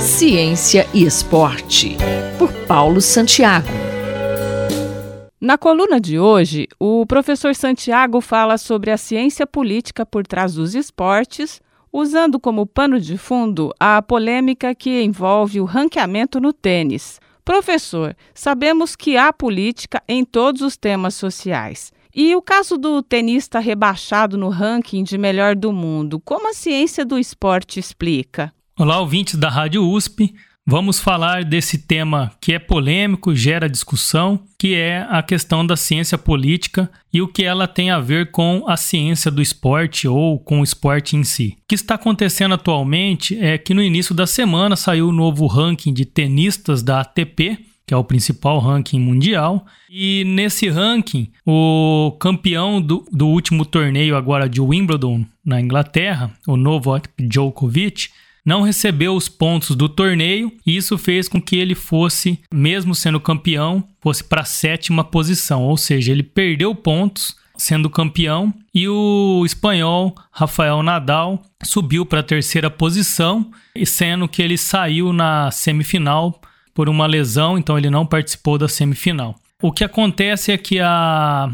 Ciência 0.00 0.86
e 0.92 1.04
Esporte, 1.04 1.96
por 2.38 2.52
Paulo 2.66 3.00
Santiago. 3.00 3.68
Na 5.40 5.56
coluna 5.56 6.00
de 6.00 6.18
hoje, 6.18 6.68
o 6.78 7.06
professor 7.06 7.54
Santiago 7.54 8.20
fala 8.20 8.58
sobre 8.58 8.90
a 8.90 8.96
ciência 8.96 9.46
política 9.46 10.04
por 10.04 10.26
trás 10.26 10.54
dos 10.54 10.74
esportes, 10.74 11.60
usando 11.92 12.38
como 12.38 12.66
pano 12.66 13.00
de 13.00 13.16
fundo 13.16 13.72
a 13.78 14.02
polêmica 14.02 14.74
que 14.74 15.02
envolve 15.02 15.60
o 15.60 15.64
ranqueamento 15.64 16.40
no 16.40 16.52
tênis. 16.52 17.20
Professor, 17.44 18.16
sabemos 18.34 18.94
que 18.94 19.16
há 19.16 19.32
política 19.32 20.02
em 20.08 20.24
todos 20.24 20.62
os 20.62 20.76
temas 20.76 21.14
sociais. 21.14 21.92
E 22.14 22.36
o 22.36 22.42
caso 22.42 22.76
do 22.76 23.02
tenista 23.02 23.58
rebaixado 23.58 24.36
no 24.36 24.48
ranking 24.48 25.02
de 25.02 25.16
melhor 25.16 25.56
do 25.56 25.72
mundo, 25.72 26.20
como 26.20 26.50
a 26.50 26.52
ciência 26.52 27.04
do 27.04 27.18
esporte 27.18 27.80
explica? 27.80 28.52
Olá, 28.82 28.98
ouvintes 28.98 29.36
da 29.36 29.48
Rádio 29.48 29.88
USP. 29.88 30.34
Vamos 30.66 30.98
falar 30.98 31.44
desse 31.44 31.86
tema 31.86 32.32
que 32.40 32.52
é 32.52 32.58
polêmico, 32.58 33.32
gera 33.32 33.70
discussão, 33.70 34.40
que 34.58 34.74
é 34.74 35.06
a 35.08 35.22
questão 35.22 35.64
da 35.64 35.76
ciência 35.76 36.18
política 36.18 36.90
e 37.12 37.22
o 37.22 37.28
que 37.28 37.44
ela 37.44 37.68
tem 37.68 37.92
a 37.92 38.00
ver 38.00 38.32
com 38.32 38.64
a 38.66 38.76
ciência 38.76 39.30
do 39.30 39.40
esporte 39.40 40.08
ou 40.08 40.36
com 40.36 40.60
o 40.60 40.64
esporte 40.64 41.16
em 41.16 41.22
si. 41.22 41.58
O 41.60 41.68
que 41.68 41.76
está 41.76 41.94
acontecendo 41.94 42.56
atualmente 42.56 43.38
é 43.38 43.56
que 43.56 43.72
no 43.72 43.80
início 43.80 44.16
da 44.16 44.26
semana 44.26 44.74
saiu 44.74 45.10
o 45.10 45.12
novo 45.12 45.46
ranking 45.46 45.94
de 45.94 46.04
tenistas 46.04 46.82
da 46.82 47.02
ATP, 47.02 47.58
que 47.86 47.94
é 47.94 47.96
o 47.96 48.02
principal 48.02 48.58
ranking 48.58 48.98
mundial. 48.98 49.64
E 49.88 50.24
nesse 50.24 50.68
ranking, 50.68 51.30
o 51.46 52.16
campeão 52.18 52.82
do, 52.82 53.06
do 53.12 53.28
último 53.28 53.64
torneio 53.64 54.16
agora 54.16 54.48
de 54.48 54.60
Wimbledon, 54.60 55.24
na 55.44 55.60
Inglaterra, 55.60 56.32
o 56.48 56.56
Novak 56.56 57.08
Djokovic, 57.16 58.08
não 58.44 58.62
recebeu 58.62 59.14
os 59.14 59.28
pontos 59.28 59.76
do 59.76 59.88
torneio 59.88 60.52
e 60.66 60.76
isso 60.76 60.98
fez 60.98 61.28
com 61.28 61.40
que 61.40 61.56
ele 61.56 61.74
fosse, 61.74 62.40
mesmo 62.52 62.94
sendo 62.94 63.20
campeão, 63.20 63.84
fosse 64.00 64.24
para 64.24 64.42
a 64.42 64.46
sétima 64.46 65.04
posição, 65.04 65.62
ou 65.62 65.76
seja, 65.76 66.12
ele 66.12 66.22
perdeu 66.22 66.74
pontos 66.74 67.36
sendo 67.56 67.88
campeão 67.88 68.52
e 68.74 68.88
o 68.88 69.42
espanhol 69.44 70.14
Rafael 70.30 70.82
Nadal 70.82 71.42
subiu 71.62 72.04
para 72.04 72.20
a 72.20 72.24
terceira 72.24 72.70
posição, 72.70 73.50
sendo 73.84 74.26
que 74.26 74.42
ele 74.42 74.58
saiu 74.58 75.12
na 75.12 75.50
semifinal 75.50 76.40
por 76.74 76.88
uma 76.88 77.06
lesão, 77.06 77.58
então 77.58 77.76
ele 77.78 77.90
não 77.90 78.06
participou 78.06 78.58
da 78.58 78.66
semifinal. 78.66 79.36
O 79.62 79.70
que 79.70 79.84
acontece 79.84 80.50
é 80.50 80.58
que 80.58 80.80
a, 80.80 81.48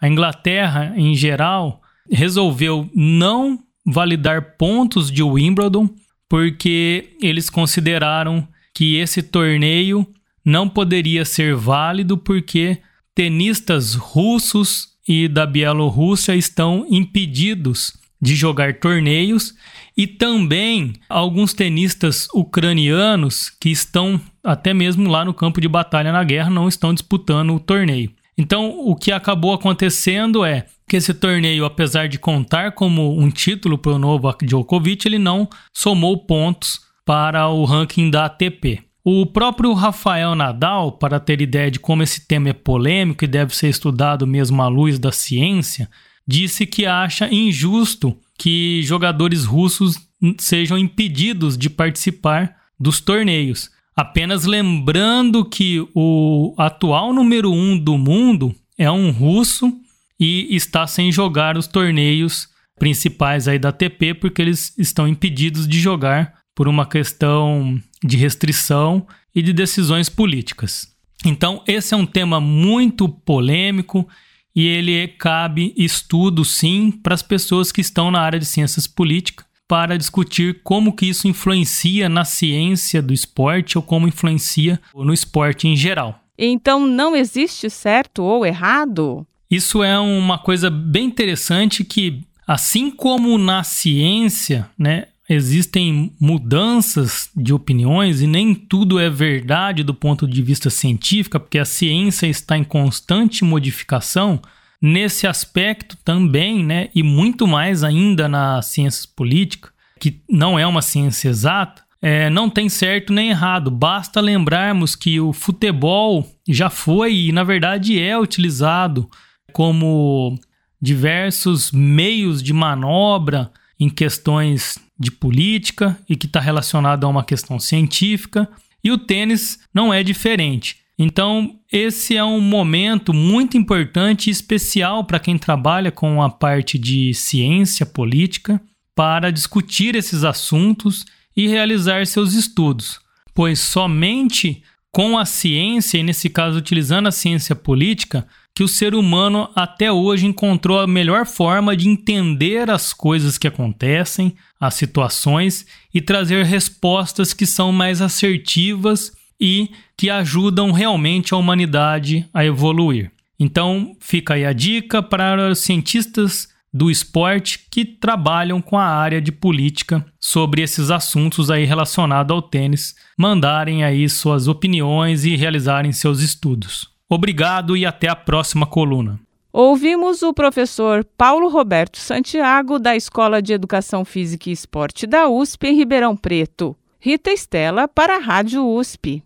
a 0.00 0.08
Inglaterra, 0.08 0.92
em 0.96 1.14
geral, 1.14 1.80
resolveu 2.10 2.88
não 2.94 3.58
validar 3.84 4.56
pontos 4.56 5.10
de 5.10 5.22
Wimbledon 5.22 5.88
porque 6.28 7.16
eles 7.20 7.48
consideraram 7.48 8.46
que 8.74 8.96
esse 8.96 9.22
torneio 9.22 10.06
não 10.44 10.68
poderia 10.68 11.24
ser 11.24 11.54
válido 11.54 12.16
porque 12.16 12.78
tenistas 13.14 13.94
russos 13.94 14.88
e 15.06 15.26
da 15.26 15.46
Bielorrússia 15.46 16.36
estão 16.36 16.86
impedidos 16.90 17.94
de 18.20 18.34
jogar 18.34 18.78
torneios 18.78 19.54
e 19.96 20.06
também 20.06 20.92
alguns 21.08 21.52
tenistas 21.52 22.28
ucranianos 22.34 23.50
que 23.60 23.70
estão 23.70 24.20
até 24.42 24.74
mesmo 24.74 25.08
lá 25.08 25.24
no 25.24 25.34
campo 25.34 25.60
de 25.60 25.68
batalha 25.68 26.12
na 26.12 26.22
guerra 26.24 26.50
não 26.50 26.68
estão 26.68 26.92
disputando 26.92 27.54
o 27.54 27.60
torneio. 27.60 28.10
Então, 28.38 28.70
o 28.70 28.94
que 28.94 29.10
acabou 29.10 29.52
acontecendo 29.52 30.44
é 30.44 30.66
que 30.88 30.96
esse 30.96 31.12
torneio, 31.12 31.64
apesar 31.64 32.08
de 32.08 32.20
contar 32.20 32.72
como 32.72 33.20
um 33.20 33.28
título 33.30 33.76
para 33.76 33.92
o 33.92 33.98
Novak 33.98 34.46
Djokovic, 34.46 35.06
ele 35.06 35.18
não 35.18 35.48
somou 35.74 36.16
pontos 36.16 36.80
para 37.04 37.48
o 37.48 37.64
ranking 37.64 38.08
da 38.10 38.26
ATP. 38.26 38.84
O 39.04 39.26
próprio 39.26 39.72
Rafael 39.72 40.34
Nadal, 40.36 40.92
para 40.92 41.18
ter 41.18 41.40
ideia 41.40 41.70
de 41.70 41.80
como 41.80 42.02
esse 42.02 42.28
tema 42.28 42.50
é 42.50 42.52
polêmico 42.52 43.24
e 43.24 43.28
deve 43.28 43.56
ser 43.56 43.68
estudado 43.68 44.26
mesmo 44.26 44.62
à 44.62 44.68
luz 44.68 44.98
da 44.98 45.10
ciência, 45.10 45.88
disse 46.26 46.64
que 46.64 46.86
acha 46.86 47.32
injusto 47.32 48.16
que 48.38 48.82
jogadores 48.82 49.44
russos 49.44 49.96
sejam 50.38 50.78
impedidos 50.78 51.58
de 51.58 51.68
participar 51.68 52.54
dos 52.78 53.00
torneios. 53.00 53.70
Apenas 53.98 54.44
lembrando 54.44 55.44
que 55.44 55.84
o 55.92 56.54
atual 56.56 57.12
número 57.12 57.50
um 57.50 57.76
do 57.76 57.98
mundo 57.98 58.54
é 58.78 58.88
um 58.88 59.10
russo 59.10 59.72
e 60.20 60.46
está 60.54 60.86
sem 60.86 61.10
jogar 61.10 61.56
os 61.58 61.66
torneios 61.66 62.48
principais 62.78 63.48
aí 63.48 63.58
da 63.58 63.70
ATP 63.70 64.14
porque 64.14 64.40
eles 64.40 64.72
estão 64.78 65.08
impedidos 65.08 65.66
de 65.66 65.80
jogar 65.80 66.32
por 66.54 66.68
uma 66.68 66.86
questão 66.86 67.76
de 68.00 68.16
restrição 68.16 69.04
e 69.34 69.42
de 69.42 69.52
decisões 69.52 70.08
políticas. 70.08 70.86
Então, 71.24 71.64
esse 71.66 71.92
é 71.92 71.96
um 71.96 72.06
tema 72.06 72.40
muito 72.40 73.08
polêmico 73.08 74.08
e 74.54 74.64
ele 74.64 75.08
cabe 75.08 75.74
estudo 75.76 76.44
sim 76.44 76.92
para 76.92 77.14
as 77.14 77.22
pessoas 77.24 77.72
que 77.72 77.80
estão 77.80 78.12
na 78.12 78.20
área 78.20 78.38
de 78.38 78.46
ciências 78.46 78.86
políticas 78.86 79.47
para 79.68 79.98
discutir 79.98 80.62
como 80.64 80.94
que 80.94 81.06
isso 81.06 81.28
influencia 81.28 82.08
na 82.08 82.24
ciência 82.24 83.02
do 83.02 83.12
esporte 83.12 83.76
ou 83.76 83.82
como 83.82 84.08
influencia 84.08 84.80
no 84.94 85.12
esporte 85.12 85.68
em 85.68 85.76
geral. 85.76 86.18
Então 86.38 86.86
não 86.86 87.14
existe 87.14 87.68
certo 87.68 88.22
ou 88.22 88.46
errado? 88.46 89.26
Isso 89.50 89.82
é 89.82 89.98
uma 89.98 90.38
coisa 90.38 90.70
bem 90.70 91.04
interessante 91.04 91.84
que 91.84 92.22
assim 92.46 92.90
como 92.90 93.36
na 93.36 93.62
ciência, 93.62 94.68
né, 94.78 95.08
existem 95.28 96.12
mudanças 96.18 97.28
de 97.36 97.52
opiniões 97.52 98.22
e 98.22 98.26
nem 98.26 98.54
tudo 98.54 98.98
é 98.98 99.10
verdade 99.10 99.82
do 99.82 99.92
ponto 99.92 100.26
de 100.26 100.40
vista 100.40 100.70
científico, 100.70 101.38
porque 101.38 101.58
a 101.58 101.64
ciência 101.66 102.26
está 102.26 102.56
em 102.56 102.64
constante 102.64 103.44
modificação. 103.44 104.40
Nesse 104.80 105.26
aspecto 105.26 105.96
também, 106.04 106.64
né, 106.64 106.88
e 106.94 107.02
muito 107.02 107.46
mais 107.46 107.82
ainda 107.82 108.28
nas 108.28 108.66
ciências 108.66 109.06
políticas, 109.06 109.72
que 109.98 110.20
não 110.28 110.58
é 110.58 110.66
uma 110.66 110.82
ciência 110.82 111.28
exata, 111.28 111.82
é, 112.00 112.30
não 112.30 112.48
tem 112.48 112.68
certo 112.68 113.12
nem 113.12 113.30
errado. 113.30 113.70
Basta 113.70 114.20
lembrarmos 114.20 114.94
que 114.94 115.18
o 115.20 115.32
futebol 115.32 116.24
já 116.48 116.70
foi 116.70 117.14
e, 117.14 117.32
na 117.32 117.42
verdade, 117.42 118.00
é 118.00 118.16
utilizado 118.16 119.10
como 119.52 120.38
diversos 120.80 121.72
meios 121.72 122.40
de 122.40 122.52
manobra 122.52 123.50
em 123.80 123.88
questões 123.88 124.78
de 124.98 125.10
política 125.10 125.98
e 126.08 126.16
que 126.16 126.26
está 126.26 126.40
relacionado 126.40 127.04
a 127.04 127.08
uma 127.08 127.24
questão 127.24 127.58
científica, 127.58 128.48
e 128.82 128.90
o 128.90 128.98
tênis 128.98 129.58
não 129.74 129.92
é 129.92 130.02
diferente. 130.02 130.76
Então, 130.98 131.60
esse 131.70 132.16
é 132.16 132.24
um 132.24 132.40
momento 132.40 133.14
muito 133.14 133.56
importante 133.56 134.26
e 134.26 134.32
especial 134.32 135.04
para 135.04 135.20
quem 135.20 135.38
trabalha 135.38 135.92
com 135.92 136.20
a 136.20 136.28
parte 136.28 136.76
de 136.76 137.14
ciência 137.14 137.86
política 137.86 138.60
para 138.96 139.30
discutir 139.30 139.94
esses 139.94 140.24
assuntos 140.24 141.06
e 141.36 141.46
realizar 141.46 142.04
seus 142.04 142.34
estudos, 142.34 142.98
pois 143.32 143.60
somente 143.60 144.60
com 144.90 145.16
a 145.16 145.24
ciência, 145.24 145.98
e 145.98 146.02
nesse 146.02 146.28
caso 146.28 146.58
utilizando 146.58 147.06
a 147.06 147.12
ciência 147.12 147.54
política, 147.54 148.26
que 148.52 148.64
o 148.64 148.68
ser 148.68 148.92
humano 148.92 149.48
até 149.54 149.92
hoje 149.92 150.26
encontrou 150.26 150.80
a 150.80 150.86
melhor 150.88 151.24
forma 151.26 151.76
de 151.76 151.88
entender 151.88 152.68
as 152.68 152.92
coisas 152.92 153.38
que 153.38 153.46
acontecem, 153.46 154.34
as 154.58 154.74
situações 154.74 155.64
e 155.94 156.00
trazer 156.00 156.44
respostas 156.44 157.32
que 157.32 157.46
são 157.46 157.70
mais 157.70 158.02
assertivas 158.02 159.12
e 159.40 159.70
que 159.96 160.10
ajudam 160.10 160.72
realmente 160.72 161.34
a 161.34 161.36
humanidade 161.36 162.28
a 162.32 162.44
evoluir. 162.44 163.10
Então, 163.38 163.96
fica 164.00 164.34
aí 164.34 164.44
a 164.44 164.52
dica 164.52 165.02
para 165.02 165.50
os 165.50 165.60
cientistas 165.60 166.48
do 166.72 166.90
esporte 166.90 167.66
que 167.70 167.84
trabalham 167.84 168.60
com 168.60 168.76
a 168.76 168.84
área 168.84 169.20
de 169.20 169.32
política 169.32 170.04
sobre 170.20 170.62
esses 170.62 170.90
assuntos 170.90 171.50
aí 171.50 171.64
relacionados 171.64 172.34
ao 172.34 172.42
tênis, 172.42 172.94
mandarem 173.16 173.84
aí 173.84 174.08
suas 174.08 174.48
opiniões 174.48 175.24
e 175.24 175.34
realizarem 175.34 175.92
seus 175.92 176.20
estudos. 176.20 176.88
Obrigado 177.08 177.76
e 177.76 177.86
até 177.86 178.08
a 178.08 178.16
próxima 178.16 178.66
coluna. 178.66 179.18
Ouvimos 179.50 180.22
o 180.22 180.34
professor 180.34 181.04
Paulo 181.16 181.48
Roberto 181.48 181.96
Santiago, 181.96 182.78
da 182.78 182.94
Escola 182.94 183.40
de 183.40 183.54
Educação 183.54 184.04
Física 184.04 184.50
e 184.50 184.52
Esporte 184.52 185.06
da 185.06 185.28
USP, 185.28 185.68
em 185.68 185.74
Ribeirão 185.74 186.16
Preto. 186.16 186.76
Rita 187.00 187.30
Estela, 187.30 187.88
para 187.88 188.16
a 188.16 188.20
Rádio 188.20 188.66
USP. 188.66 189.22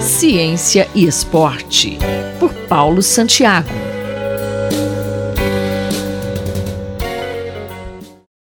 Ciência 0.00 0.88
e 0.94 1.04
Esporte, 1.06 1.98
por 2.38 2.52
Paulo 2.68 3.02
Santiago. 3.02 3.95